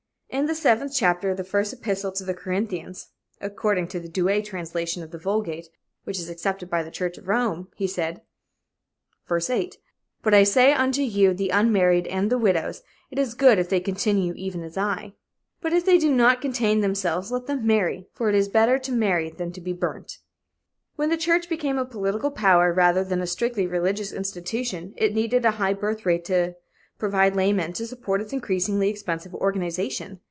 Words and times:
In 0.33 0.45
the 0.45 0.55
seventh 0.55 0.93
chapter 0.95 1.29
of 1.31 1.35
the 1.35 1.43
First 1.43 1.73
Epistle 1.73 2.13
to 2.13 2.23
the 2.23 2.33
Corinthians 2.33 3.09
(according 3.41 3.89
to 3.89 3.99
the 3.99 4.07
Douay 4.07 4.41
translation 4.41 5.03
of 5.03 5.11
the 5.11 5.17
Vulgate, 5.17 5.67
which 6.05 6.17
is 6.17 6.29
accepted 6.29 6.69
by 6.69 6.83
the 6.83 6.89
Church 6.89 7.17
of 7.17 7.27
Rome), 7.27 7.67
he 7.75 7.85
said: 7.85 8.21
"8 9.29 9.77
But 10.23 10.33
I 10.33 10.43
say 10.43 10.71
unto 10.71 11.01
you 11.01 11.33
the 11.33 11.49
unmarried 11.49 12.07
and 12.07 12.31
the 12.31 12.37
widows; 12.37 12.81
it 13.11 13.19
is 13.19 13.33
good 13.33 13.59
if 13.59 13.67
they 13.67 13.81
continue 13.81 14.33
even 14.37 14.63
as 14.63 14.77
I. 14.77 14.95
"9 15.01 15.13
But 15.59 15.73
if 15.73 15.83
they 15.85 15.97
do 15.97 16.09
not 16.09 16.39
contain 16.41 16.79
themselves, 16.79 17.29
let 17.29 17.47
them 17.47 17.67
marry, 17.67 18.07
for 18.13 18.29
it 18.29 18.33
is 18.35 18.47
better 18.47 18.79
to 18.79 18.91
marry 18.93 19.29
than 19.31 19.51
to 19.51 19.59
be 19.59 19.73
burnt." 19.73 20.19
When 20.95 21.09
the 21.09 21.17
church 21.17 21.49
became 21.49 21.77
a 21.77 21.83
political 21.83 22.31
power 22.31 22.71
rather 22.71 23.03
than 23.03 23.19
a 23.19 23.27
strictly 23.27 23.67
religious 23.67 24.13
institution, 24.13 24.93
it 24.95 25.13
needed 25.13 25.43
a 25.43 25.51
high 25.59 25.73
birth 25.73 26.05
rate 26.05 26.23
to 26.25 26.53
provide 26.97 27.35
laymen 27.35 27.73
to 27.73 27.85
support 27.85 28.21
its 28.21 28.31
increasingly 28.31 28.87
expensive 28.87 29.33
organization. 29.33 30.19